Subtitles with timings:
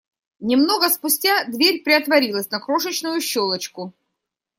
[0.39, 3.93] Немного спустя дверь приотворилась на крошечную щелочку.